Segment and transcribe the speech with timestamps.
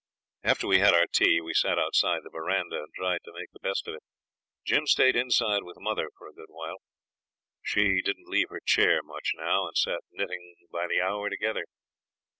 [0.43, 3.59] After we had our tea we sat outside the verandah, and tried to make the
[3.59, 4.01] best of it.
[4.65, 6.77] Jim stayed inside with mother for a good while;
[7.61, 11.65] she didn't leave her chair much now, and sat knitting by the hour together.